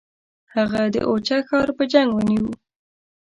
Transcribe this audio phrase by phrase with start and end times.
[0.55, 2.53] هغه د اوچه ښار په جنګ ونیوی.